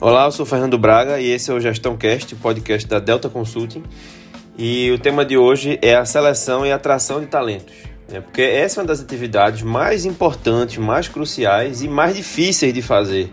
[0.00, 3.82] Olá, eu sou Fernando Braga e esse é o Gestão Cast, podcast da Delta Consulting.
[4.56, 7.74] E o tema de hoje é a seleção e atração de talentos.
[8.08, 8.20] Né?
[8.20, 13.28] Porque essa é uma das atividades mais importantes, mais cruciais e mais difíceis de fazer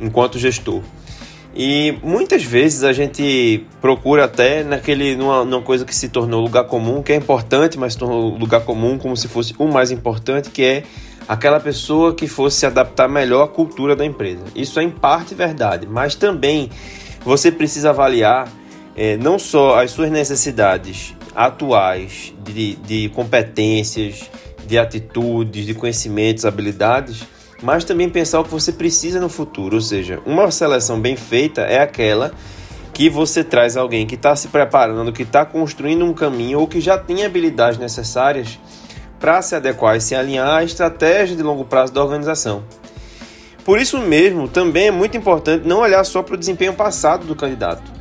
[0.00, 0.82] enquanto gestor.
[1.54, 6.64] E muitas vezes a gente procura até naquele numa, numa, coisa que se tornou lugar
[6.64, 10.50] comum, que é importante, mas se tornou lugar comum como se fosse o mais importante,
[10.50, 10.82] que é
[11.28, 14.44] aquela pessoa que fosse se adaptar melhor à cultura da empresa.
[14.54, 16.70] Isso é em parte verdade, mas também
[17.24, 18.48] você precisa avaliar
[18.96, 24.30] é, não só as suas necessidades atuais de, de competências,
[24.66, 27.24] de atitudes, de conhecimentos, habilidades,
[27.62, 29.76] mas também pensar o que você precisa no futuro.
[29.76, 32.32] Ou seja, uma seleção bem feita é aquela
[32.92, 36.80] que você traz alguém que está se preparando, que está construindo um caminho ou que
[36.80, 38.58] já tem habilidades necessárias
[39.20, 42.64] para se adequar e se alinhar à estratégia de longo prazo da organização.
[43.64, 47.36] Por isso mesmo, também é muito importante não olhar só para o desempenho passado do
[47.36, 47.92] candidato,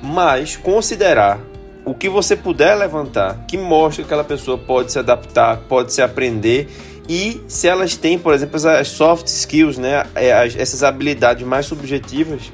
[0.00, 1.40] mas considerar
[1.84, 6.00] o que você puder levantar que mostra que aquela pessoa pode se adaptar, pode se
[6.00, 6.68] aprender
[7.08, 12.52] e se elas têm, por exemplo, as soft skills, né, é, essas habilidades mais subjetivas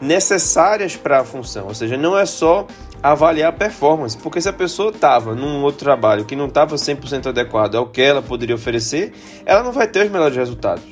[0.00, 1.66] necessárias para a função.
[1.66, 2.66] Ou seja, não é só
[3.02, 7.28] avaliar a performance, porque se a pessoa estava num outro trabalho que não estava 100%
[7.28, 9.12] adequado ao que ela poderia oferecer,
[9.46, 10.84] ela não vai ter os melhores resultados.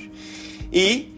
[0.73, 1.13] E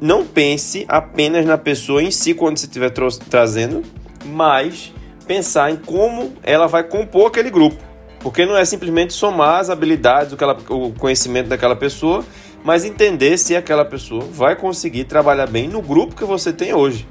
[0.00, 3.82] não pense apenas na pessoa em si quando você estiver trazendo,
[4.24, 4.92] mas
[5.26, 7.76] pensar em como ela vai compor aquele grupo.
[8.18, 10.32] Porque não é simplesmente somar as habilidades,
[10.68, 12.24] o conhecimento daquela pessoa,
[12.64, 17.06] mas entender se aquela pessoa vai conseguir trabalhar bem no grupo que você tem hoje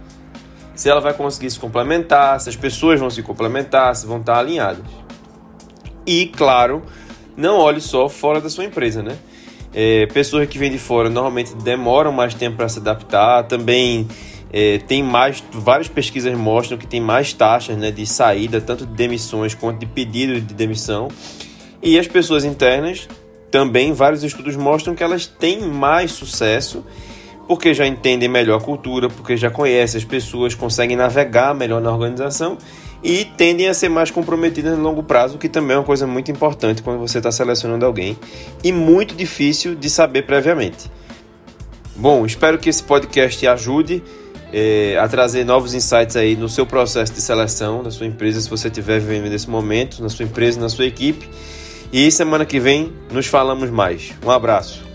[0.76, 4.38] se ela vai conseguir se complementar, se as pessoas vão se complementar, se vão estar
[4.40, 4.86] alinhadas.
[6.06, 6.82] E, claro,
[7.36, 9.18] não olhe só fora da sua empresa, né?
[9.74, 14.08] É, pessoas que vêm de fora normalmente demoram mais tempo para se adaptar, também
[14.52, 18.94] é, tem mais, várias pesquisas mostram que tem mais taxas né, de saída, tanto de
[18.94, 21.08] demissões quanto de pedido de demissão.
[21.82, 23.08] E as pessoas internas
[23.50, 26.86] também, vários estudos mostram que elas têm mais sucesso
[27.52, 31.92] porque já entendem melhor a cultura, porque já conhecem as pessoas, conseguem navegar melhor na
[31.92, 32.58] organização
[33.04, 36.32] e tendem a ser mais comprometidas no longo prazo, que também é uma coisa muito
[36.32, 38.18] importante quando você está selecionando alguém
[38.64, 40.90] e muito difícil de saber previamente.
[41.94, 44.02] Bom, espero que esse podcast te ajude
[44.54, 48.50] é, a trazer novos insights aí no seu processo de seleção da sua empresa, se
[48.50, 51.28] você estiver vivendo nesse momento, na sua empresa, na sua equipe.
[51.92, 54.14] E semana que vem nos falamos mais.
[54.26, 54.91] Um abraço.